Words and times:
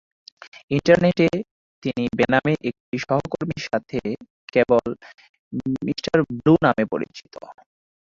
ইন্টারনেটে, 0.71 1.27
তিনি 1.83 2.03
বেনামে 2.17 2.53
একটি 2.69 2.95
সহকর্মীর 3.01 3.63
সাথে 3.69 3.99
কেবল 4.53 4.87
"মিঃ 5.83 5.99
ব্লু" 6.31 6.53
নামে 6.65 6.83
পরিচিত। 6.91 7.33